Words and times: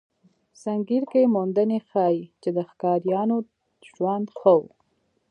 سنګیر 0.63 1.03
کې 1.11 1.31
موندنې 1.35 1.79
ښيي، 1.89 2.17
چې 2.41 2.49
د 2.57 2.59
ښکاریانو 2.69 3.37
ژوند 3.91 4.27
ښه 4.37 4.53
و. 4.61 4.63